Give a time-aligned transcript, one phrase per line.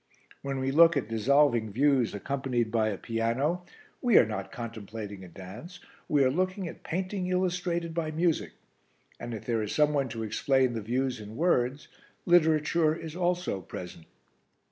[0.41, 3.65] When we look at dissolving views accompanied by a piano,
[4.01, 8.53] we are not contemplating a dance we are looking at painting illustrated by music;
[9.19, 11.87] and, if there is some one to explain the views in words,
[12.25, 14.07] literature is also present.